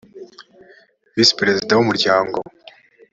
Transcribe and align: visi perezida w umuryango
visi 1.15 1.33
perezida 1.39 1.71
w 1.75 1.81
umuryango 1.83 2.37